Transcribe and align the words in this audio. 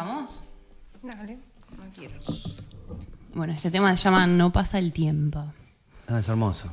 ¿Arrancamos? 0.00 0.42
Dale. 1.02 1.38
No 1.76 1.84
quiero. 1.94 2.14
Bueno, 3.34 3.52
este 3.52 3.70
tema 3.70 3.94
se 3.98 4.04
llama 4.04 4.26
No 4.26 4.50
pasa 4.50 4.78
el 4.78 4.94
tiempo. 4.94 5.44
Ah, 6.08 6.20
es 6.20 6.28
hermoso. 6.28 6.68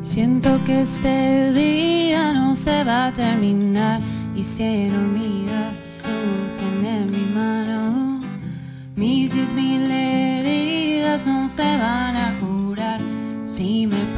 Siento 0.00 0.58
que 0.64 0.80
este 0.80 1.52
día 1.52 2.32
no 2.32 2.56
se 2.56 2.82
va 2.84 3.08
a 3.08 3.12
terminar 3.12 4.00
y 4.34 4.42
cien 4.42 4.96
hormigas 4.96 6.02
surgen 6.02 6.86
en 6.86 7.10
mi 7.10 7.34
mano. 7.34 7.79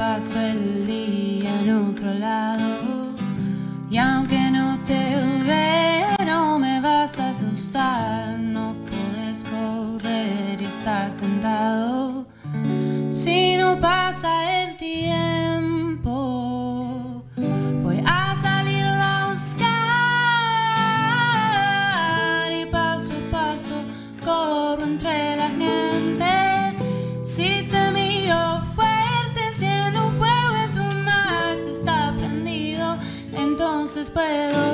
Paso 0.02 0.38
el 0.40 0.84
día 0.84 1.50
en 1.60 1.68
otro 1.88 2.12
lado. 2.12 3.14
Y 3.88 3.98
aunque 3.98 4.50
no 4.50 4.80
te 4.84 5.00
vea, 5.46 6.16
no 6.26 6.58
me 6.58 6.80
vas 6.80 7.20
a 7.20 7.30
asustar. 7.30 8.36
No 8.36 8.74
puedes 8.90 9.44
correr 9.44 10.60
y 10.60 10.64
estar 10.64 11.12
sentado. 11.12 12.26
Si 13.10 13.56
no 13.56 13.78
pasa 13.78 14.30
el 14.62 14.76
tiempo, 14.76 16.12
voy 17.84 18.02
a 18.04 18.34
salir 18.42 18.84
a 19.12 19.28
buscar 19.30 19.70
y 22.60 22.66
paso 22.76 23.08
a 23.20 23.20
paso 23.36 23.76
corro 24.24 24.82
entre 24.82 25.36
la 25.36 25.48
gente. 25.62 26.41
spell 34.12 34.71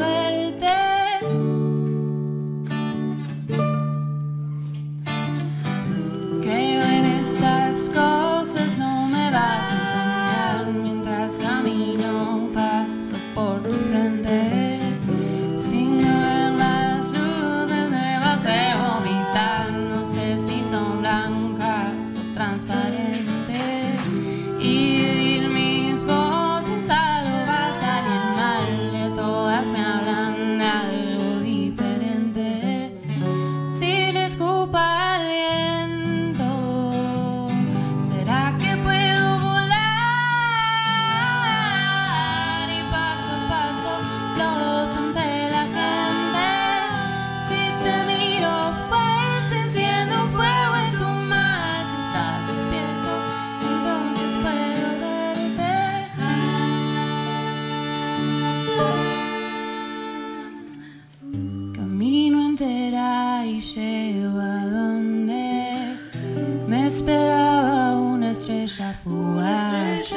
esperaba 66.98 67.96
una 67.96 68.32
estrella 68.32 68.92
fugaz. 69.04 70.08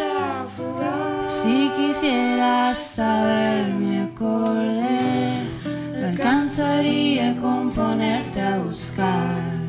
Si 1.28 1.70
quisieras 1.76 2.78
saber 2.78 3.68
mi 3.74 4.00
acorde, 4.00 5.46
alcanzaría 5.96 7.32
a 7.32 7.36
componerte 7.36 8.42
a 8.42 8.58
buscar. 8.58 9.62